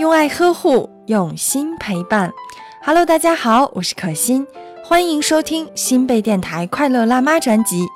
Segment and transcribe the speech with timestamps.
[0.00, 2.32] 用爱呵护，用心陪伴。
[2.82, 4.46] Hello，大家好，我是可心，
[4.82, 7.86] 欢迎收听新贝电台快乐辣妈专辑。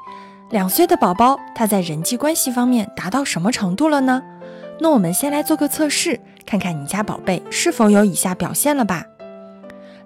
[0.51, 4.23] 两岁的宝宝，他在人际关系方面达到什么程度了呢？
[4.79, 9.03] 那我们先来做个测试，看看你家宝贝是否有以下表现了吧。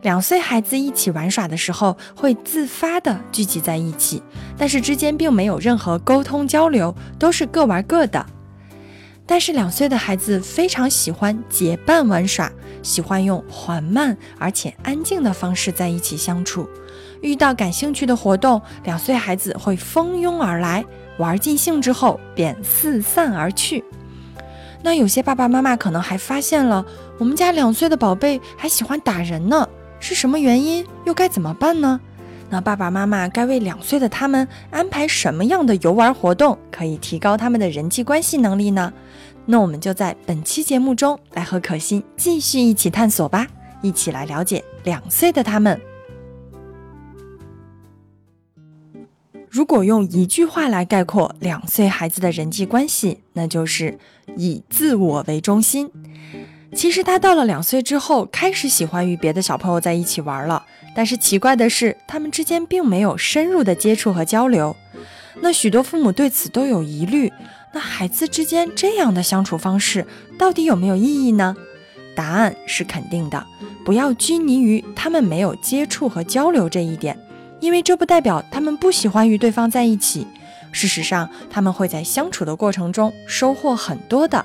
[0.02, 4.22] 两岁孩子一起玩耍的时候，会自发的聚集在一起，
[4.56, 8.24] 但是之间并没有任何沟通交流，都是各玩各的。
[9.29, 12.50] 但是两岁的孩子非常喜欢结伴玩耍，
[12.82, 16.66] 喜欢用缓慢而且安静的方式在一起相处。
[17.20, 20.82] 遇到感兴趣的活动，两岁孩子会蜂拥而来，
[21.18, 23.84] 玩尽兴之后便四散而去。
[24.82, 26.87] 那有些爸爸妈妈可能还发现了，
[27.18, 29.68] 我们家两岁的宝贝还喜欢打人呢。
[30.01, 30.87] 是什么原因？
[31.04, 32.01] 又该怎么办呢？
[32.51, 38.93] 那爸爸妈妈该为两岁的他们安排什么样的游玩活动，可以提高他们的人际关系能力呢？
[39.45, 43.46] 那我们就在本期节目中来和可心继续一起探索吧，
[43.82, 45.80] 一起来了解两岁的他们。
[49.51, 53.99] 如果用一句话来概括两岁孩子的人际关系，那就是
[54.37, 55.90] 以自我为中心。
[56.74, 60.65] 其实他到了两岁之后，开始喜欢与别的小朋友在一起玩了。
[60.95, 64.77] 但是奇怪的是，他们之间并没有深入的接触和交流。
[65.41, 67.33] 那许多父母对此都有疑虑。
[67.72, 70.06] 那孩子之间这样的相处方式，
[70.39, 71.55] 到底有没有意义呢？
[72.16, 73.47] 答案是肯定的。
[73.84, 77.19] 不要拘泥于他们没有接触和交流这一点，
[77.61, 80.27] 因为这不代表他们不喜欢与对方在一起。
[80.72, 84.44] 事实上，他们会在相处的过程中收获很多的。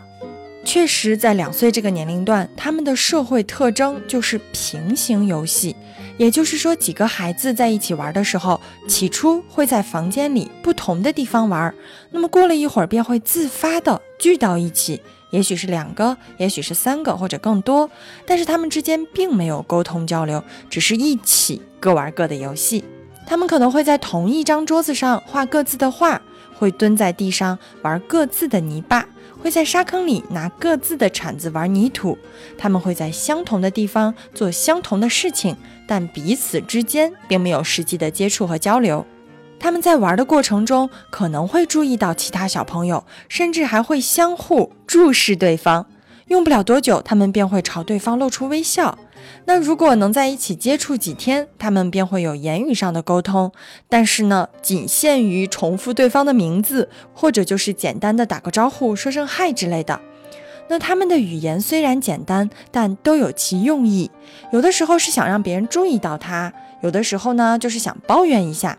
[0.73, 5.75] 确实，在两岁这个年龄段，他们的社会特征就是平行游戏。
[6.17, 11.71] 也就是说，几个孩子在一起玩的时候，起初会在房间里不同的地方玩，
[12.09, 17.87] 那么过了一会儿便会自发的聚到一起，也许是两个，也许是三个或者更多，
[18.25, 22.83] 但是他们之间并没有沟通交流，只是一起各玩各的游戏。
[23.27, 26.19] 他们可能会在同一张桌子上画各自的画，
[26.55, 29.05] 会蹲在地上玩各自的泥巴。
[29.41, 32.17] 会在沙坑里拿各自的铲子玩泥土，
[32.57, 39.05] 他们会在相同的地方做相同的事情，但彼此之间并没有实际的接触和交流。
[39.59, 45.87] 他们在玩的过程中可能会注意到其他小朋友，甚至还会相互注视对方。
[46.27, 48.97] 用不了多久，他们便会朝对方露出微笑。
[49.45, 53.51] 那如果能在一起接触几天，他们便会有言语上的沟通，
[53.89, 59.99] 但是呢，仅限于重复对方的名字，或者就是简单的打个招呼、说声嗨之类的。
[60.69, 64.09] 那他们的语言虽然简单，但都有其用意。
[64.51, 68.77] 有的时候是想让别人注意到他，有的时候呢就是想抱怨一下。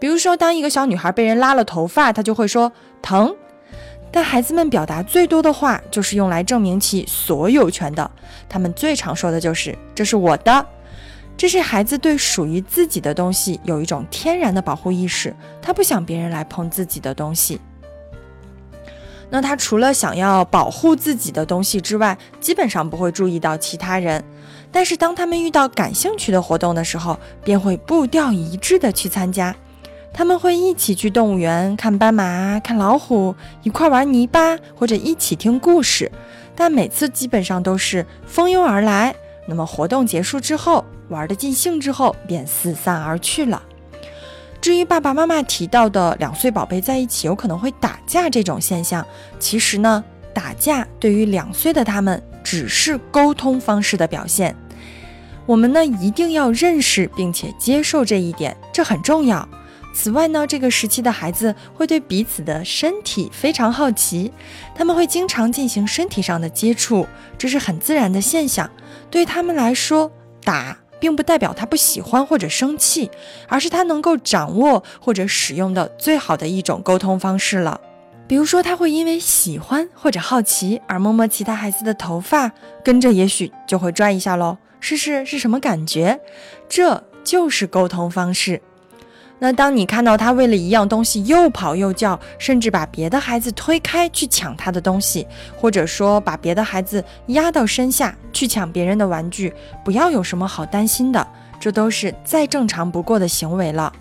[0.00, 3.36] 比如说，当一个小女孩被人拉了头发，她就会说疼。
[4.12, 8.08] 但孩子们表达最多的话，就是用来证明其所有权的。
[8.46, 10.66] 他们最常说的就是“这是我的”，
[11.34, 17.58] 这是孩子对属于自己的东西有一种天然的保护意识，他不想别人来碰自己的东西。
[19.30, 24.22] 那他除了想要保护自己的东西之外，基本上不会注意到其他人。
[24.70, 29.56] 但是当他们遇到感兴趣的活动的时候，便会步调一致的去参加。
[30.12, 36.10] 他们会一起去动物园看斑马、看老虎，一块玩泥巴，或者一起听故事。
[36.54, 39.14] 但每次基本上都是蜂拥而来。
[39.46, 43.62] 那么活动结束之后，玩的尽兴之后，便四散而去了。
[44.60, 49.04] 至于爸爸妈妈提到的两岁宝贝在一起有可能会打架这种现象，
[49.40, 54.54] 其实呢，打架对于两岁的他们只是沟通方式的表现。
[55.46, 59.48] 我们呢一定要认识并且接受这一点，这很重要。
[59.94, 64.32] 此外呢，这个时期的孩子会对彼此的身体非常好奇，
[64.74, 68.70] 他们会经常进行身体上的接触，这是很自然的现象。
[69.10, 70.10] 对他们来说，
[70.42, 73.10] 打并不代表他不喜欢或者生气，
[73.48, 77.80] 而是他能够掌握或者使用的最好的一种沟通方式了。
[78.26, 82.50] 比如说，他会因为喜欢或者好奇而摸摸其他孩子的头发，
[82.82, 86.18] 跟着也许就会拽一下喽，试试是什么感觉，
[86.68, 88.62] 这就是沟通方式。
[89.42, 99.52] 那当你看到他为了一样东西又跑又叫，甚至把别的孩子推开去抢他的东西，或者说把别的孩子压到身下去抢别人的玩具，
[99.84, 101.26] 不要有什么好担心的，
[101.58, 103.92] 这都是再正常不过的行为了。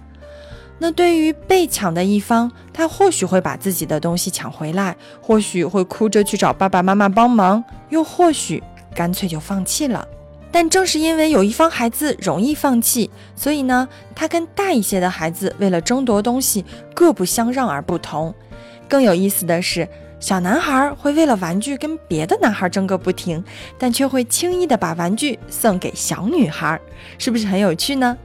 [0.78, 8.62] 那对于被抢的一方，他或许会把自己的东西抢回来，或许会哭着去找爸爸妈妈帮忙，又或许
[8.94, 10.08] 干脆就放弃了。
[10.52, 18.34] 但正是因为有一方孩子容易放弃，所以呢，他跟大一些的孩子为了争夺东西各不相让而不同。
[18.90, 19.88] 更有意思的是，
[20.20, 23.44] 小男孩会为了玩具跟别的男孩争个不停，
[23.80, 26.80] 但却会轻易的把玩具送给小女孩，
[27.18, 28.18] 是不是很有趣呢？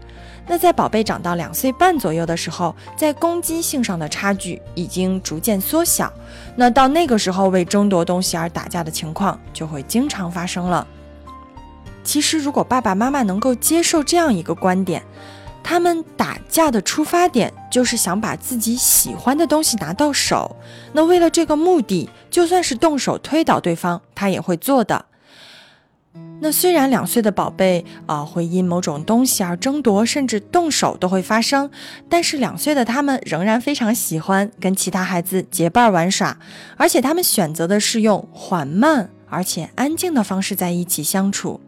[0.49, 6.13] 那在宝贝长到两岁半左右的时候，在攻击性上的差距已经逐渐缩小，
[6.55, 10.87] 那到那个时候为争夺东西而打架的情况就会经常发生了。
[12.07, 15.03] 其实，如果爸爸妈妈能够接受这样一个观点，
[15.63, 20.55] 他们打架的出发点就是想把自己喜欢的东西拿到手。
[20.93, 25.07] 那为了这个目的，就算是动手推倒对方，他也会做的。
[26.41, 31.69] 那虽然两岁的宝贝啊会因某种东西而争夺，甚至动手都会发生，
[32.09, 36.39] 但是两岁的他们仍然非常喜欢跟其他孩子结伴玩耍，
[36.77, 41.61] 而且他们选择的是用缓慢而且安静的方式在一起相处。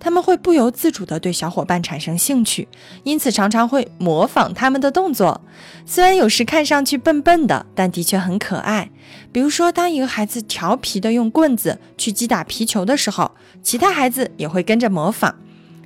[0.00, 2.66] 他们会不由自主地对小伙伴产生兴趣，
[3.04, 5.40] 因此常常会模仿他们的动作。
[5.84, 8.90] 虽然有时看上去笨笨的，但的确很可爱。
[9.30, 13.30] 比如说，当一个孩子调皮地用棍子去击打皮球的时候，
[13.62, 15.36] 其他孩子也会跟着模仿。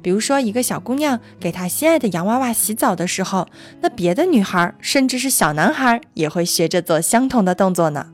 [0.01, 3.49] 比如说，一个小姑娘给她心爱的洋娃娃洗澡的时候，
[3.81, 8.07] 那别的女孩甚至是小男孩也会学着做相同的动作呢。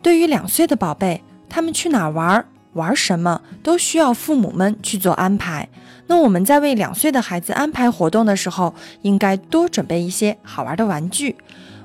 [0.00, 2.44] 对于两岁的宝贝，他们去哪儿玩？
[2.78, 5.68] 玩什么都需要父母们去做安排。
[6.06, 11.36] 那我们在为两岁的孩子安排活动的时候，应该多准备一些好玩的玩具。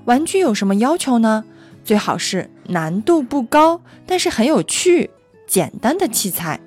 [0.05, 1.43] 玩具有什么要求呢？
[1.83, 5.09] 最好是难度不高，但是很有趣、
[5.45, 6.61] 简单的器材，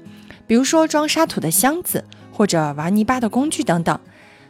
[0.46, 3.99] 比如说装沙土的箱子，或者玩泥巴的工具等等。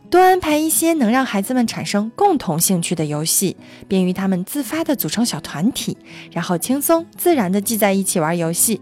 [0.08, 3.56] 多安排一些能让孩子们产生共同兴趣的游戏，
[3.88, 5.96] 便于他们自发地组成小团体，
[6.32, 8.81] 然后轻松自然地聚在一起玩游戏。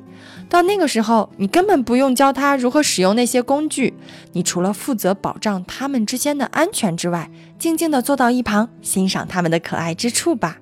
[0.49, 3.95] 到那个时候，你根本不用教他如何使用那些工具，
[4.33, 10.59] 你除了负责保障他们之间的安全之外，静静地坐到一旁欣赏他们的可爱之处吧。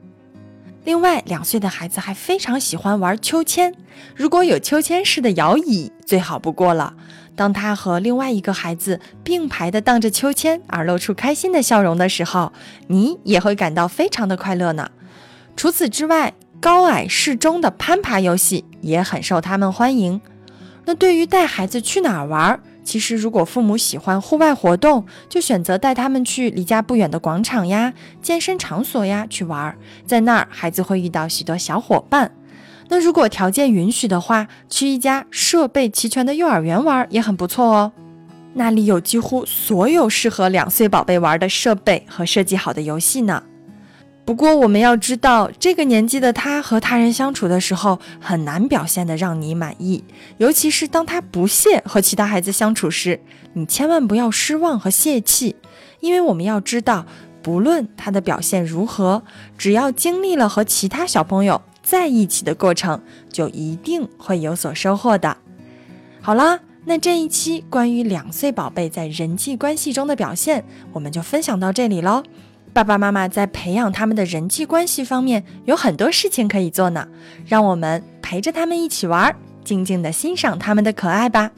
[0.84, 3.74] 另外，两岁的孩子还非常喜欢玩秋千，
[4.16, 6.94] 如果有秋千式的摇椅，最好不过了。
[7.36, 12.52] 当他和另外一个孩子并排地荡着秋千，而露出开心的笑容的时候，
[12.88, 14.90] 你也会感到非常的快乐呢。
[15.54, 20.20] 除此之外，高矮适中的攀爬游戏也很受他们欢迎。
[20.84, 27.92] 那对于带孩子去哪儿玩，其实如果父母喜欢户外活动，就选择带他们去离家不远的广场呀、
[28.22, 29.76] 健身场所呀去玩，
[30.06, 32.30] 在那儿孩子会遇到许多小伙伴。
[32.88, 37.92] 那如果条件允许的话，去一家设备齐全的幼儿园玩也很不错哦。
[38.54, 43.42] 那里有几乎所有适合两岁宝贝玩的设备和设计好的游戏呢。
[44.32, 50.02] 不过我们要知道，这个年纪的他和他人相处的时候，很难表现得让你满意。
[50.38, 53.20] 尤其是当他不屑和其他孩子相处时，
[53.52, 55.54] 你千万不要失望和泄气，
[56.00, 57.04] 因为我们要知道，
[57.42, 59.22] 不论他的表现如何，
[59.58, 61.60] 只要经历了和其他小朋友。
[61.82, 65.36] 在一起的过程，就一定会有所收获的。
[66.22, 70.64] 好啦，那这一期关于两岁宝贝在人际关系中的表现，
[70.94, 72.22] 我们就分享到这里喽。
[72.72, 77.06] 爸爸妈妈在培养他们的人际关系方面有很多事情可以做呢，
[77.46, 81.50] 让我们陪着他们一起玩，静静的欣赏他们的可爱吧。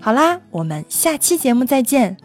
[0.00, 2.16] 好啦，我们下期节目再见。